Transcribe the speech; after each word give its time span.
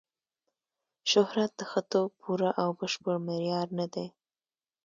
شهرت 1.11 1.51
د 1.59 1.61
ښه 1.71 1.81
توب 1.91 2.11
پوره 2.21 2.51
او 2.61 2.69
بشپړ 2.79 3.15
معیار 3.27 3.67
نه 3.79 3.87
دی. 3.93 4.07